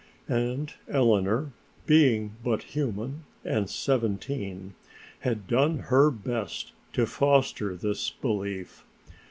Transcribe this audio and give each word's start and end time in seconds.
And 0.27 0.73
Eleanor, 0.89 1.51
being 1.85 2.35
but 2.43 2.63
human 2.63 3.23
and 3.45 3.69
seventeen, 3.69 4.73
had 5.19 5.45
done 5.45 5.77
her 5.93 6.09
best 6.09 6.71
to 6.93 7.05
foster 7.05 7.75
this 7.75 8.09
belief. 8.09 8.83